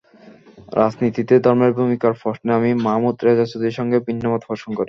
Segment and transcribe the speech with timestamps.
[0.79, 4.79] রাজনীতিতে ধর্মের ভূমিকার প্রশ্নে আমি মাহমুদ রেজা চৌধুরীর সঙ্গে ভিন্নমত পোষণ করি।